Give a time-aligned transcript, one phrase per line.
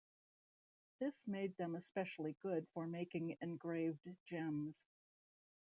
[0.99, 4.73] This made them especially good for making engraved gems.